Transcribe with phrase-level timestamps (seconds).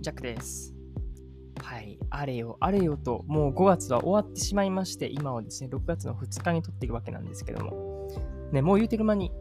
[0.00, 0.74] ジャックです。
[1.62, 8.08] はい、あれよ、あれよと、もう5月は終わってしまいまして、今はですね、6月の2日に撮っているわけなんですけども、
[8.52, 9.32] ね、もう言うてる間に、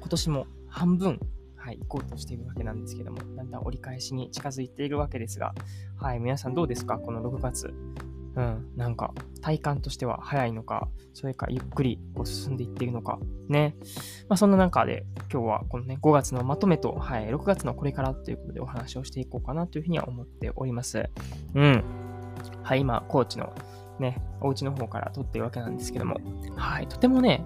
[0.00, 1.18] 今年も半分、
[1.56, 5.54] はい、行こうとしているわけなんですけども、だんだん折り返しに近づいているわけですが、
[5.96, 7.74] はい、皆さんどうですかこの6月。
[8.38, 13.74] うん、なんか、体感としては早いのか、それかゆっくりこう進んでいっているのか、ね。
[14.28, 21.10] まあ、そんな中で、今日はこのね、5月のまとめと、はい、6月のこれからということでお話をしていこうかなというふうには思っております。
[21.54, 21.82] うん。
[22.62, 23.52] はい、今、高知の
[23.98, 26.20] ね、お家の方から撮っているわけなんですけども、
[26.54, 27.44] はい、とてもね、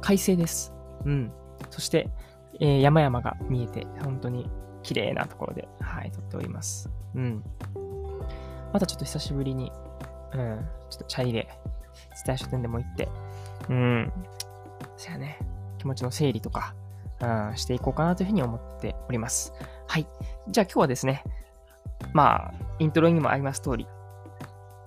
[0.00, 0.72] 快晴です。
[1.04, 1.30] うん。
[1.70, 2.10] そして、
[2.58, 4.50] えー山々が見えて、本当に
[4.82, 6.90] 綺麗なところで、はい、撮っております。
[7.14, 7.44] うん。
[8.72, 9.70] またちょっと久しぶりに、
[10.34, 11.48] うん、ちょっとチャリで、
[12.24, 13.08] 伝え書店でも行って、
[13.68, 14.12] うん、
[14.96, 15.38] そやね、
[15.78, 16.74] 気持ちの整理とか、
[17.20, 19.52] うん、していこうかなというふうに思っております。
[19.86, 20.06] はい。
[20.48, 21.24] じゃあ今日はですね、
[22.12, 23.86] まあ、イントロにもあります通り、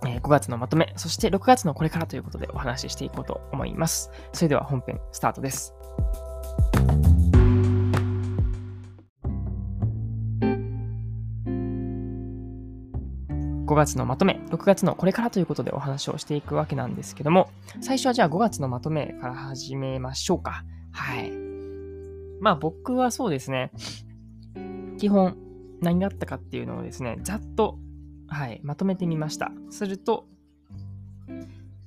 [0.06, 4.12] えー5月のまとめ、そして6月のこれからということでお話ししていこうと思います。
[4.34, 5.74] それでは本編スタートです。
[13.66, 17.50] 5月のまとめ、6月のこれからということでお話をしていくわけなんですけども、
[17.82, 20.64] 最初はじゃあ5月のまとめから始めましょうか。
[20.92, 21.32] はい。
[22.40, 23.72] まあ僕はそうですね、
[25.00, 25.36] 基本
[25.82, 27.80] 何があったかっていうのをですね、ざっと、
[28.28, 29.52] はい、まとめてみました。
[29.72, 30.28] すると、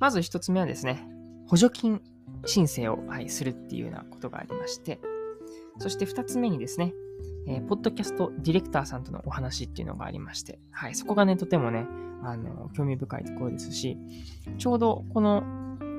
[0.01, 1.07] まず一つ目はですね、
[1.47, 2.03] 補助金
[2.45, 4.99] 申請を、はい、するっていうようなことがありまして、
[5.79, 6.93] そして二つ目にですね、
[7.49, 11.87] えーポッドキャストディレクターさんとのお話っていうのがありまして、はい、そこがね、とてもね、
[12.23, 13.97] あの、興味深いところですし、
[14.59, 15.43] ちょうどこの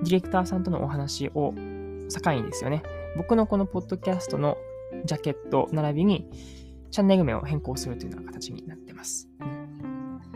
[0.04, 2.84] ディレクターさんとのお話を境にですよね、
[3.18, 4.58] 僕のこのポッドキャストの
[5.06, 6.30] ジャケット並びに
[6.92, 9.28] チャンネル名を変更するというような形になってます。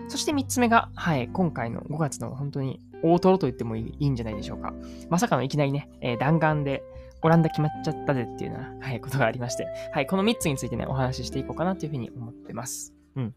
[0.08, 4.74] そして3つ目が、はい、今回の5月の本当に大トロと言ってもいいんじゃないでしょうか。
[5.10, 6.84] まさかのいきなりね、えー弾丸で
[7.24, 12.94] オランダ決まっちゃったぜっていうような、はい、ことがありまして、はい、この3つについてね、お話ししていこうかなというふうに思ってます。
[13.16, 13.36] うん。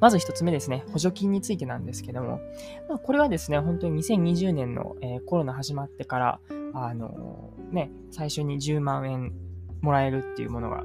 [0.00, 2.40] まず1つ目ですね、補助金についてなんですけども、
[2.88, 6.40] まあ、これはですね、本当に2020年の、えーコロナ始まってから、
[6.74, 9.32] あのーね、最初に10万円
[9.80, 10.82] もらえるっていうものが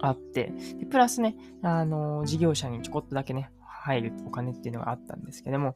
[0.00, 5.74] あって、でプラスね、あのー事業者にちょこっとだけね、入るお金っていうのがあったんですけども、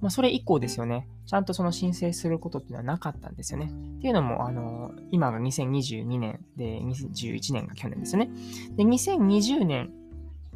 [0.00, 3.70] まあ、それ以降ですよね、ちゃんとその申請することっていうのはなかったんですよね。
[3.98, 8.30] っていうのも、あの今が2022年で、2011年が去年ですよね。
[8.76, 9.90] で、2020年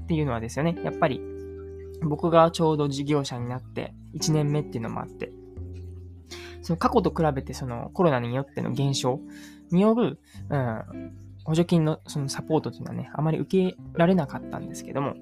[0.03, 1.21] っていうのはですよね、やっぱり
[2.03, 5.33] 僕がちょうど事業者になって1年目っていうのもあって、
[6.63, 9.21] その過去と比べてそのコロナによっての減少
[9.71, 10.19] による、
[10.49, 11.13] うん、
[11.45, 15.15] 補助金のそのサポートというのはね、あまり受けられなかったんですけども、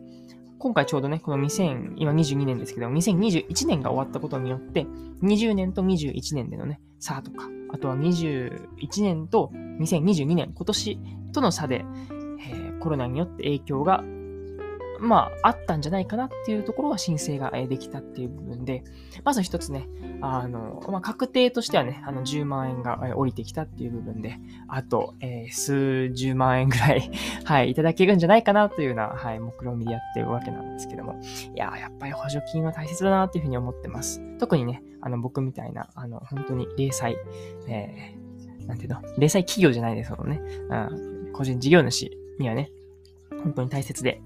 [0.62, 4.86] 今回ちょうどね、この2000、今22年ですけど、2021年が終わったことによって、
[5.20, 9.50] 20年と21年でのね、差とか、あとは21年と
[9.80, 11.00] 2022年、今年
[11.32, 11.84] との差で、
[12.38, 14.04] えコロナによって影響が、
[15.02, 18.84] まあ、あったんじゃないかなっていうところは申請ができたっていう部分で、
[19.24, 19.88] まず一つね、
[20.20, 27.10] あの、まあ、確定としてはね、あの、10万円が降りてきたっていう部分で、あと、えー数十万円ぐらい、
[27.44, 31.20] はい、いただけるんじゃないかなというような、はい、目論見でやってるわけなんですけども、
[31.54, 34.20] いや、やっぱり補助金は大切だなっていうふうに思ってます。
[34.38, 37.16] 特にね、あの、僕みたいな、あの、本当に零細、
[37.68, 42.70] えー、なんていうの、零細企業じゃないですけどね、うん、個人事業主にはね、
[43.42, 44.22] 本当に大切で、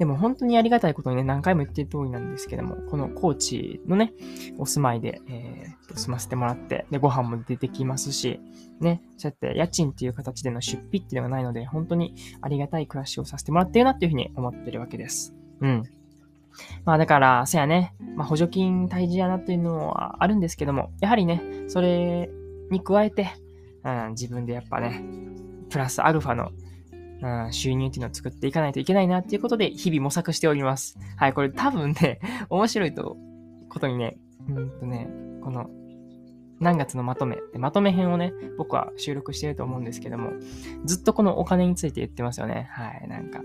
[0.00, 4.14] でも本当にありがたいことにね、何回も言ってる通りなんですけども、この高知のね、
[4.56, 8.40] お住まいで、えー住ませてもらって、で、ご飯も出てきますし、
[8.80, 15.34] ね、そうやって家賃っていう形での出費っていうのがないので、本当にありがたい暮らしをさせてもらってるなっていうふうに思ってるわけです。
[15.60, 15.82] うん。
[16.84, 22.30] まあだから、せやね、まあ補助金大事やなっていうのはあるんですけども、やはりね、それ
[22.70, 23.28] に加えて、
[23.84, 25.04] うん、自分でやっぱね、
[25.70, 26.52] プラスアルファの
[27.22, 30.98] うん、収入っていうのを作っていかないといけないなっていうことで日々模索しております。
[31.16, 33.16] はい、これ多分ね、 面白いと、
[33.68, 34.16] ことにね、
[34.48, 35.08] うんとね、
[35.42, 35.70] この
[36.60, 40.32] 何月のまとめ、まとめ編をね、僕は収録してると思うんですけども、
[40.84, 42.68] ずっとこのお金について言ってますよね。
[42.70, 43.40] はい、なんか、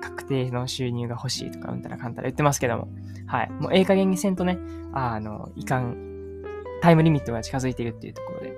[0.00, 2.88] 確定の収入が欲しいとか、うんたらかんたら言ってますけども、
[3.26, 4.58] はい、もうええ加減にせんとね、
[4.92, 6.42] あの、いかん、
[6.80, 8.56] タイムリミットが近づいているっていうところで、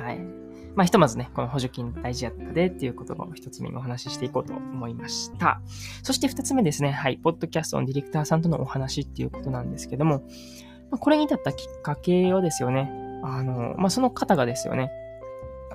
[0.00, 0.43] はい。
[0.74, 5.60] まあ、ひとまずね、この補助金大事やったでっていう言葉を一つ目にお話ししていこうと思いました。
[6.02, 10.24] そして二つ目ですね、はい、ポッドキャストのディレクターさんとのお話っていうことなんですけども、
[10.90, 12.90] まあこれに至ったきっかけはですよね、
[13.22, 14.90] あの、まあ、その方がですよね、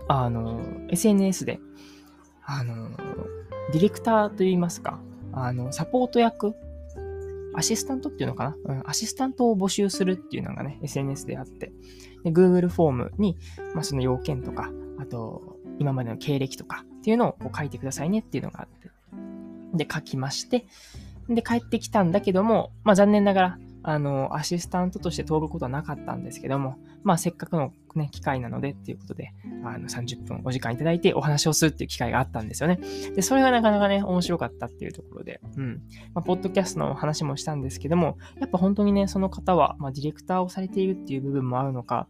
[0.07, 1.59] あの、SNS で、
[2.45, 2.89] あの、
[3.71, 4.99] ディレクターといいますか、
[5.33, 6.53] あの、サポート役、
[7.55, 11.71] アシスタントっていうのかなうん、アシスタントを募集するっていうのがね、SNS であって、
[12.25, 13.37] Google フォームに、
[13.73, 18.89] まあ、その要件とか、あと、今までの経歴とかっていうのをこう書いてくださいねっていうのがあって、
[19.73, 20.65] で、書きまして、
[21.29, 23.59] で、帰ってきたんだけども、まあ残念ながら、
[23.89, 29.33] あの、アシスタントとして通ることはなかったんですけども、まあせっかくのね、機会なのでっていうことで、
[29.63, 32.79] あの、30分お時間いただいてお話をするっていう機会があったんですよね。
[33.15, 35.81] で、それがなかなかね、面白かったっていうところで、うん。
[36.13, 42.07] まあ、ポッドキャストの話もしたんですけども、やっぱ本当にね、その方は、まあ、ディレクターをされているっていう部分もあるのか、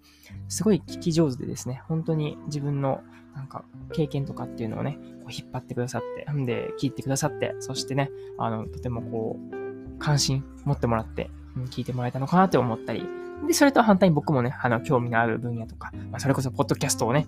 [0.49, 3.01] すごい聞き上手でですね、本当に自分の
[3.35, 11.29] なんか経験とかっていうのをね、こう引っ張ってくださって、んで、聞いてくださって、そしてね、あの、とてもこう、関心持ってもらって、
[11.69, 13.05] 聞いてもらえたのかなって思ったり、
[13.47, 17.25] で、それと反対に僕もね、あの、興味のある分野とか、まあ、それこそ、ポッドキャストをね、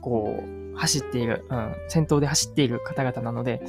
[0.00, 3.62] こう、走っている、うん、先頭で走っている方々なので、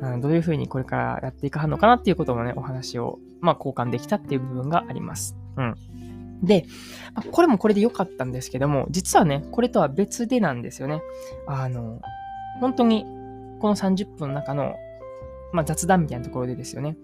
[0.00, 5.36] うん、どういうふうにこれからやっていかはんのかなっていうこともね、お話を、まあ、交換できたっていう部分があります。
[5.56, 5.74] うん。
[6.42, 6.66] で、
[7.14, 11.02] まあ、これもこれで良かったんですけども、実はね、これとは別でなんですよね。
[11.46, 12.00] あの、
[12.60, 13.04] 本当に、
[13.60, 14.76] この30分の中の、
[15.52, 16.96] まあ、雑談みたいなところでですよね。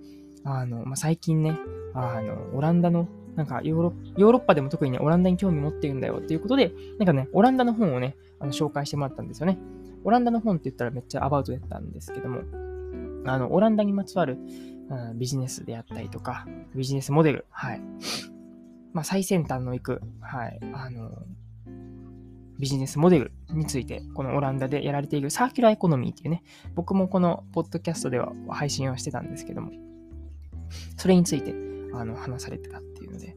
[0.44, 1.58] あの、まあ、最近ね、
[1.94, 9.58] あの、オランダの、なんかヨーロヨーロッパでも特にね、オランダに興味持ってるんだよっていうことで、なんかね、オランダの本をね、あの紹介してもらったんですよね。
[10.04, 12.42] オランダの本って言ったらめっちゃアバウトだったんですけども、
[13.26, 14.38] あの、オランダにまつわる、
[14.90, 17.80] うん、ビジネスであったりとか、ビジネスモデル、はい。
[18.92, 21.10] まあ、最先端の行く、はい、あの、
[22.58, 26.42] ビジネスモデルについて、このオランダでやられているサーキュラーエコノミーっていうね、
[26.74, 29.72] 僕もこのポッドキャストでは配信をしてたんですけども、
[30.96, 31.54] それについて
[31.94, 33.36] あの話されてたっていうので、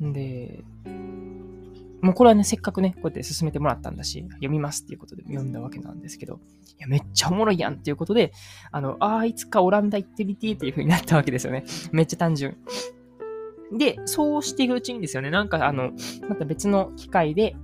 [0.00, 0.64] で、
[2.04, 6.40] もうこれはね、せっかくね、こうやって進めてもらったんだし、読みますっていうことで読んだわけなんですけど、
[6.78, 8.32] いや、めっちゃおもろいやんっていうことで、
[8.72, 11.64] あの、ああ、いつかオランダ行ってみてっていう風になったわけですよね。
[11.92, 12.58] めっちゃ単純。
[13.72, 15.92] で、そうしていくうちにですよね、なんかあの、
[16.28, 17.56] また別の機会で、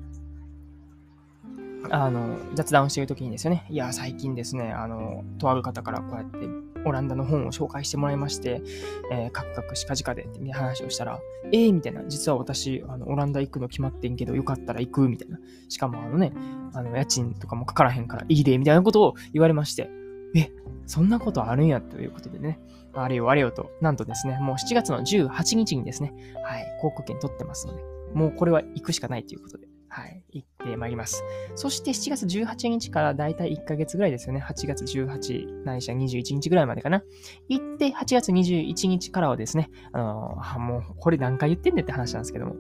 [1.91, 6.39] あの、雑談をしているときにですよね、いや、最近ですね、あの、とある方からこうやって
[6.85, 8.63] オランダの本を紹介してもらいまして、
[9.11, 11.21] えー、カクカクしかじかでって話をしたら、
[11.53, 15.39] えー、みたいな、実は私、あの、オランダ行くの決まってんけど、よかったら行くみたいな。
[15.69, 16.33] しかもあのね、
[16.73, 19.91] あの、家賃とかもかからへんからいいで、みたいなことを言われまして、
[20.35, 20.51] え、
[20.87, 22.61] そんなことあるんや、ということでね、
[22.93, 26.13] あれよあれよと、なんとですね、もう7月の18日にですね、
[26.45, 27.83] はい、航空券取ってますので、
[28.15, 31.23] もうこれは行くしかないということで、はい、行ってまいります。
[31.57, 34.41] そして7月18日からだいたい1ヶ月ぐらいですよね。
[34.41, 37.03] 8月18、ないしは21日ぐらいまでかな。
[37.49, 42.55] 行って8月21日からはですね、あのー、もうこれ何回言ってんねって話なんですけども、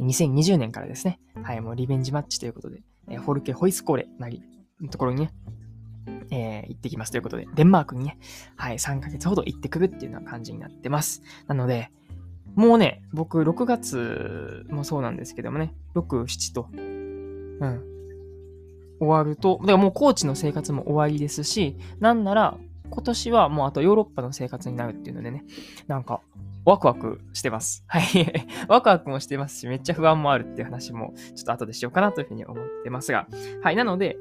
[0.00, 4.42] 2020年からですね、はい、もうリベンジマッチということで、えー、ホルケ・ホイスコーレなり、
[4.80, 5.30] のところにね、
[6.30, 8.18] えー、行ってきますということで、デンマークにね、
[8.56, 11.22] はい、3ヶ月ほど行ってくるっていうような感じになってます。
[11.46, 11.90] なので、
[12.54, 17.82] もうね、僕、6月もそうなんですけどもね、6、7と、うん、
[19.00, 22.56] 終わると、だからもう高知の生活も終わりですし、なんなら、
[22.90, 25.44] 今年はもうあとヨーロッパの生活になるっていうのでね、
[25.88, 26.20] なんか、
[26.64, 27.84] ワクワクしてます。
[27.88, 28.04] はい。
[28.68, 33.26] ワクワクもしてますし、めっちゃ不安もあるっていう話も、ちょっと後でしようかなというふうに思ってますが、
[33.62, 33.76] はい。
[33.76, 34.16] なので、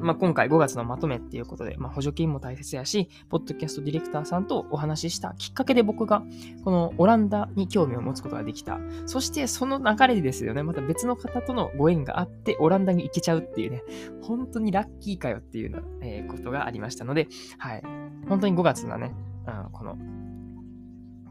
[0.00, 6.22] まあ、今回5月のまとめっていうことで、まあ、補助金も大切やし、ポッドキャストディレクターさんとお話ししたきっかけで僕が、
[6.64, 8.78] このオランダに興味を持つことができた。
[9.06, 13.82] そしてその流れでですよね、また別の方とのご縁があって、オランダに行けちゃうっていうね、
[14.22, 17.82] 本当にラッキーかよっていうような、えー、ことがありましたので、はい。
[18.28, 19.14] 本当に5月のね、
[19.46, 19.96] うん、この、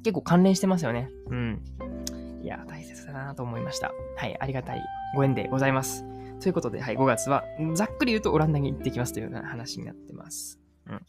[0.03, 1.09] 結構関連してますよね。
[1.29, 1.61] うん。
[2.41, 3.91] いや、大切だなと思いました。
[4.17, 4.81] はい、ありがたい
[5.15, 6.05] ご縁でございます。
[6.41, 10.59] ということで、はい、5月は、ざっくり言うとオランダに行ってきますというような話になってます。
[10.87, 11.01] うん。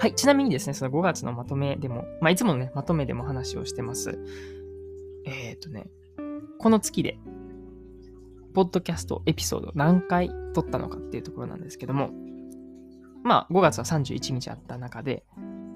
[0.00, 4.18] はい、ちなみにですね、その5月のまとめでも、まあ、いつものね、まとめでも話をしてます。
[5.26, 5.88] えっ、ー、とね、
[6.58, 7.18] この月で、
[8.54, 12.10] ポッドキャストエピソード何回撮ったのかっていうところなんですけども、
[13.22, 15.24] まあ、5月は31日あった中で、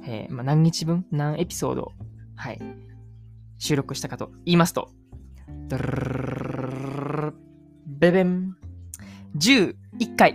[0.04, 1.92] えー、まあ、何日分、何エピソード、
[2.34, 2.60] はい、
[3.58, 4.90] 収録したかと言いますと、
[5.68, 6.21] ドルルル
[8.02, 8.56] ベベン。
[9.36, 9.76] 11
[10.16, 10.32] 回。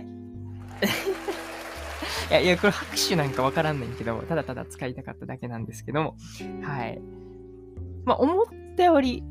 [2.30, 6.16] いやいや、これ拍手なんかわからんねんけども、ただただ使いたかっただけなんですけども、
[6.62, 6.98] はい。
[8.06, 9.22] まあ、思ったより、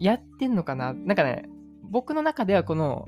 [0.00, 1.48] やってんのかななんかね、
[1.84, 3.06] 僕の中ではこの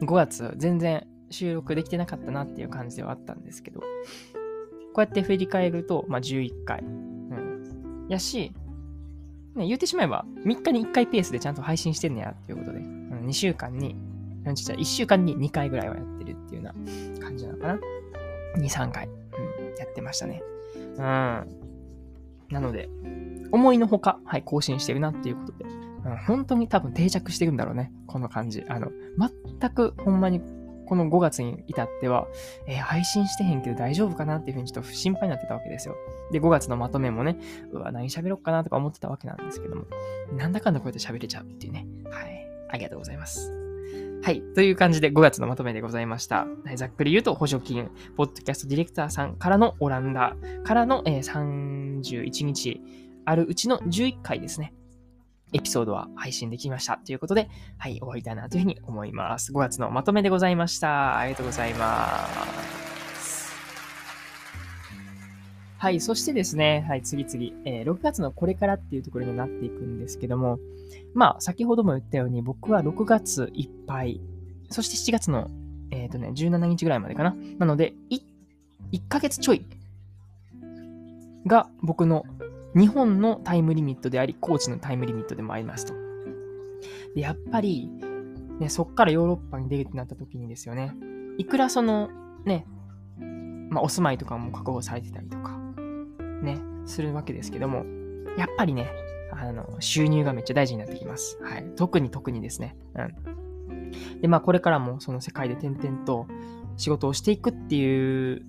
[0.00, 3.86] 5月、全然収録できてなかったなっていう感じではあったんですけど、こ
[4.96, 6.80] うやって振り返ると、まあ、11回。
[6.80, 8.06] うん。
[8.08, 8.54] やし、
[9.54, 12.97] ね、言うてしまえば、3日に1回ペースでちゃんと配信してんねやっていうことで、
[13.28, 13.96] 2週間に、
[14.44, 17.78] なんちゃ1週間に2回ぐらいはやってるっていうような感じなのかな。
[18.56, 20.42] 2、3回、うん、やってましたね。
[20.74, 20.98] うん。
[21.00, 21.46] な
[22.60, 22.88] ので、
[23.52, 25.64] 思いのほか、はい、更新してるなっていうことで、
[26.04, 27.92] うん、本当に多分定着してるんだろうね。
[28.06, 28.64] この感じ。
[28.68, 28.90] あの、
[29.58, 30.40] 全くほんまに
[30.88, 32.26] この5月に至っては、
[32.66, 35.94] えー、配信してへんけど大丈夫かなっていうふうにちょっと心配になってたわけですよ。
[36.32, 37.38] で、5月のまとめもね、
[37.70, 39.84] うわ、何喋ろっかなとか思ってたわけなんですけども、
[40.32, 41.86] なんだかんだこうやって喋れちゃうっていうね。
[42.10, 42.47] はい。
[42.68, 43.52] ありがとうございます。
[44.22, 44.42] はい。
[44.54, 46.46] という感じで5月のまとめでございました。
[46.74, 52.82] ざっくり言うと、補助金、ポッドキャストディレクターさんからのオランダからの、えー、31日
[53.24, 54.74] あるうちの11回ですね。
[55.52, 57.48] エピソードは配信できましたということで、
[57.78, 59.52] はい、終わりたいなというふうに思います。
[59.52, 61.18] 5月のまとめでございました。
[61.18, 62.58] ありがとうございます。
[65.78, 70.58] はい、そしてですね、はい、次々、えー、6月のこれからっていうところになっていくんですけども、
[71.18, 74.20] まあ、先ほども言ったように、僕は6月いっぱい、
[74.70, 75.50] そして7月の、
[75.90, 77.34] えっ、ー、とね、17日ぐらいまでかな。
[77.58, 78.22] なので、1,
[78.92, 79.66] 1ヶ月ちょい
[81.44, 82.24] が僕の
[82.76, 85.94] 日本のタイムリミットであり、高知のタイムリミットでもありますと。
[87.16, 87.90] で、やっぱり、
[88.60, 90.94] ね、そっからヨーロッパに出るってなった時にですよね、
[91.36, 92.10] いくらその、
[92.44, 92.64] ね、
[93.70, 95.58] まあ、お住まいとかも確保されてたりとか、
[96.42, 97.84] ね、するわけですけども、
[98.38, 98.88] やっぱりね、
[99.30, 101.38] あの、収入がめっちゃ大事になってきます。
[101.42, 101.64] はい。
[101.76, 102.76] 特に特にですね。
[102.94, 104.20] うん。
[104.20, 106.26] で、まあ、これからもその世界で点々と
[106.76, 108.42] 仕事をしていくっていう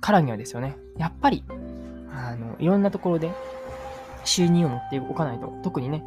[0.00, 1.44] からにはですよね、やっぱり
[2.14, 3.32] あの、いろんなところで
[4.24, 6.04] 収入を持っておかないと、特にね、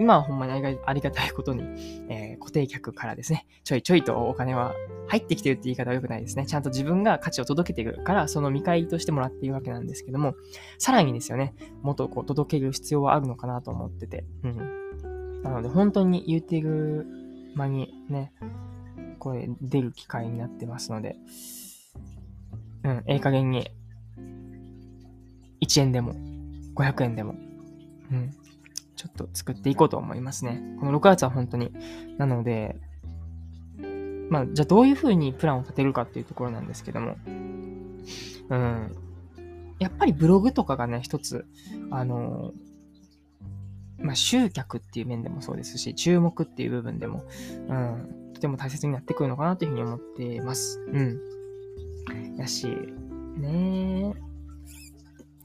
[0.00, 0.52] 今はほんまに
[0.84, 1.62] ありがたいことに、
[2.08, 4.74] えー、固定客からですね、ちょいちょいとお金は
[5.08, 6.46] 入ってきてるって言い方は良くないですね。
[6.46, 10.34] ちゃんと自分が価値を届けてるから、その見返りとしてもらっているわけなんですけども、
[10.78, 15.42] さらにですよね、もっとこう届ける必要はあるのかなと思ってて、うん。
[15.42, 17.06] なので、本当に言ってる
[17.54, 18.32] 間にね、
[19.18, 21.16] これ出る機会になってますので、
[22.82, 23.70] うん、ええ加減に
[25.62, 26.14] 1円でも、
[26.74, 27.34] 500円でも、
[28.12, 28.30] うん、
[29.04, 30.62] ちょっと作っていこうと思いますね。
[30.80, 31.72] この6月は本当に。
[32.16, 32.76] なので、
[34.30, 37.16] まあ、じゃあどういうふうにプランを立てるかっていうところなんですけども、
[38.48, 38.96] うん、
[39.78, 41.44] やっぱりブログとかがね、一つ、
[41.90, 42.52] あの、
[43.98, 47.24] まあ、集客っていう面でもそうですし、注目っていう部分でも、
[47.68, 50.80] うん、とても大切になってくるのかなというふうに思っています。
[50.90, 51.20] うん。
[52.38, 52.66] やし、
[53.36, 54.14] ね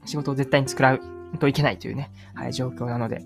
[0.06, 1.00] 仕事を絶対に作らう
[1.38, 3.22] といけないというね、はい、状況なので、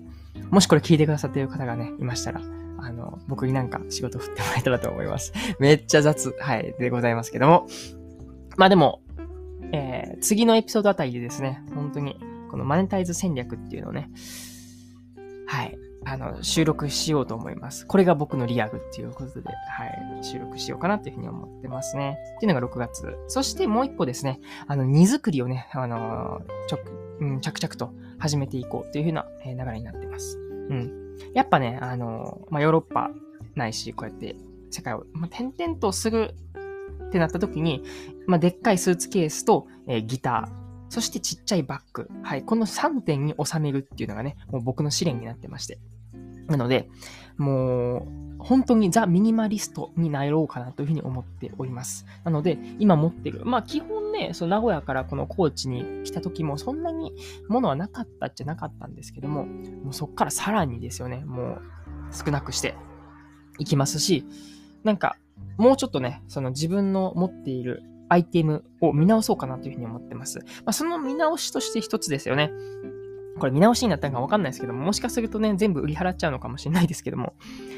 [0.51, 2.41] もしこれ聞いてくださっている方がね、いましたら、
[2.77, 5.33] あの、僕になんか仕事振ってもらえたらと思います。
[5.59, 7.67] めっちゃ雑、はい、でございますけども。
[8.57, 9.01] まあでも、
[9.71, 12.17] えー、次のエピソードあたりでですね、本当に、
[12.51, 14.09] このマネタイズ戦略っていうのをね、
[15.47, 17.87] はい、あの、収録しようと思います。
[17.87, 22.17] これが僕のリアルっていうことで、はい、収録しようかなというふうに思ってますね。
[22.37, 23.17] っていうのが6月。
[23.27, 26.79] そしてもう一個ですね、あの、荷造りをね、あの、ちょ、
[27.19, 30.37] うん、着々と始めていこうっていうふうな流れになってます。
[30.37, 31.05] うん。
[31.33, 33.11] やっぱね、あの、まあ、ヨーロッパ
[33.55, 34.35] ないし、こうやって
[34.71, 36.33] 世界を、まあ、転々とする
[37.07, 37.83] ってなった時に、
[38.27, 42.09] まあ、でっかいスーツケースと、えー、ギター、そしてちっちゃいバッグ。
[42.23, 42.43] はい。
[42.43, 45.79] この3点に収めるっていうのがね、もう僕の試練になってまして。
[46.47, 46.89] なので、
[47.37, 48.07] もう、
[48.39, 52.05] 本当にザ・ミニマリストになろうかなというふうに思っております。
[52.23, 57.13] なので、今持ってる、まあ基本ね、その名古屋からこの高知に来た時もそんなに
[57.47, 61.61] 物はなかったっちゃなかったんですけども、もうそっからさらにですよね、もう
[62.11, 62.75] 少なくして
[63.59, 64.25] いきますし、
[64.83, 65.17] なんか、
[65.57, 70.39] もうちょっとね、その自分の持っているアイテムを見直そうかなというふうに思ってます。
[70.39, 72.51] まあ、その見直しとして一つですよね。
[73.39, 77.33] これ見直しになったのかわかんないですけども、もしかするとね、全部売り払っちゃうのかもしれないですけども、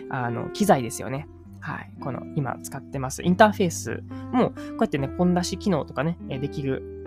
[0.10, 1.27] あの、機材ですよね。
[1.68, 1.92] はい。
[2.00, 3.24] この、今使ってます。
[3.24, 7.04] インターフェースも、こうやってね、ポン出し機能とかね、できる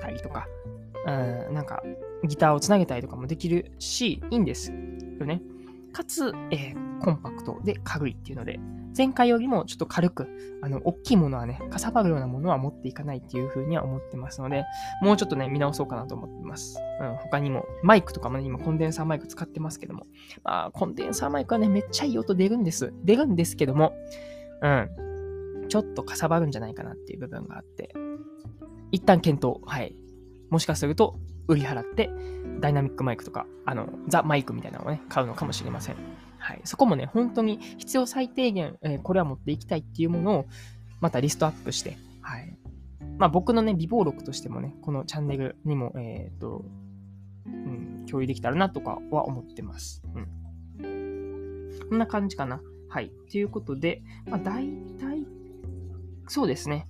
[0.00, 0.46] たりとか、
[1.06, 1.82] うん、なんか、
[2.26, 4.72] ギターをつなげたりとかもできるし、いいんです
[5.20, 5.42] よね。
[5.94, 8.58] かつ、えー、コンパクトで軽いっていうので、
[8.96, 10.28] 前回よりもちょっと軽く、
[10.60, 14.64] あの、大きいものはね、かさばるようなものは持っていかないっていう風には思ってますので、
[15.00, 16.78] もうちょっとね、見直そうかなと思ってます。
[17.00, 20.06] うん、他にも、マイクとかもね、今コンデンサーマイク使ってますけども、
[20.42, 22.92] まあ、コンデンサーマイクはね、めっちゃいい音出るんです。
[23.04, 23.92] 出るんですけども、
[24.62, 27.94] うん、ちょっとかさばるんじゃないかなっていう部分があって、
[28.90, 29.96] 一旦検討、はい。
[30.50, 32.10] もしかすると、売り払って、
[32.60, 35.96] ダイナミックマイクとか、あの、ザ・マイクみたいなのをね、買うのかもしれません。
[36.38, 40.46] はい、そこもね、本当に必要最低限、えー、これは持っていきたいっていうものを、
[41.00, 42.56] またリストアップして、はい。
[43.18, 46.64] まあ僕のね、微暴録としてもね、このチャンネルにも、えっ、ー、と、
[47.46, 50.02] うん、共有できたらなとかは思ってます。
[50.14, 51.88] うん。
[51.88, 52.60] こんな感じかな。
[52.88, 53.10] はい。
[53.30, 54.66] ということで、まあ大
[54.98, 55.26] 体、
[56.28, 56.86] そうですね。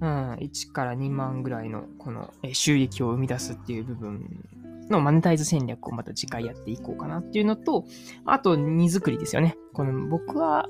[0.00, 4.44] うん、1から2万ぐらいのこの収益を生み出すっていう部分
[4.90, 7.84] のマネタイズ戦略をまた次回やっていこうかなっていうのと、
[8.24, 9.56] あと荷造りですよね。
[9.72, 10.68] この僕は、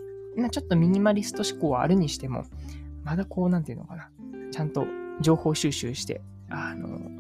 [0.50, 2.44] ちょっとミニマリスト思考はあるにしても、
[3.04, 4.10] まだこう、なんていうのかな。
[4.50, 4.86] ちゃんと
[5.20, 7.10] 情報収集して、あの、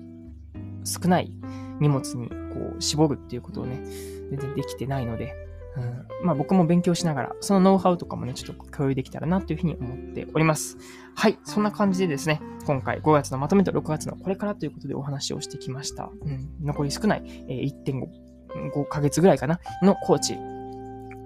[0.84, 1.32] 少ない
[1.80, 2.34] 荷物にこ
[2.78, 3.82] う絞るっていうことをね、
[4.30, 5.34] 全然できてないので、
[5.76, 10.76] うん、まあ僕も勉強しながら、そのノウハウとかもね、ちょっと共有できたらなというふうに思っております。
[11.14, 16.10] はい、そんな感じでですね、今回5月のまとめと6月のこれからということでお話をしてきました。
[16.24, 17.54] うん、残り少ない、え、
[17.86, 20.34] 1.5、ヶ月ぐらいかな、のコーチ、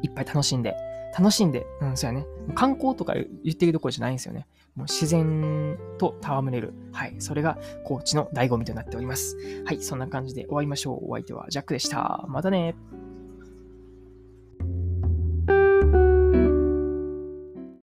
[0.03, 0.75] いっぱい楽しんで、
[1.19, 2.27] 楽しんで、うん、そうやね。
[2.55, 4.47] 観光とか言ってるところじゃないんですよね。
[4.75, 6.75] もう自然と戯れる。
[6.93, 7.17] はい。
[7.19, 9.37] それがコーチの醍醐味となっております。
[9.65, 9.83] はい。
[9.83, 11.11] そんな感じで終わりましょう。
[11.11, 12.25] お相手はジャックでした。
[12.29, 12.77] またね。